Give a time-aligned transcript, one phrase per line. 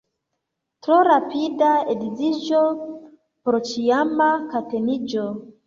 [0.87, 2.63] Tro rapida edziĝo—
[3.45, 5.31] porĉiama kateniĝo.